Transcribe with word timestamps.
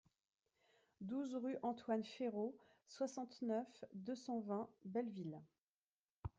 douze 1.01 1.35
rue 1.35 1.59
Antoine 1.61 2.03
Ferraud, 2.03 2.57
soixante-neuf, 2.87 3.85
deux 3.93 4.15
cent 4.15 4.39
vingt, 4.39 4.67
Belleville 4.83 5.39